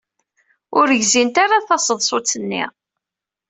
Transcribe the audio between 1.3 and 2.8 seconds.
ara taseḍsut-nni.